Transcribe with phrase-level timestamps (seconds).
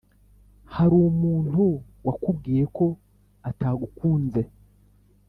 [0.75, 1.61] harumuntu
[2.05, 2.85] wakubwiye ko
[3.49, 4.41] atagukunze"